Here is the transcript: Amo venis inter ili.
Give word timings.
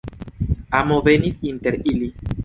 Amo 0.79 0.97
venis 1.07 1.37
inter 1.51 1.77
ili. 1.93 2.09